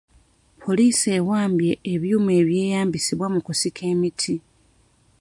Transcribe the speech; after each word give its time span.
Poliisi 0.63 1.07
ewambye 1.17 1.73
ebyuma 1.93 2.31
ebyeyambisibwa 2.41 3.27
mu 3.33 3.39
kusika 3.45 3.81
emiti. 3.93 4.35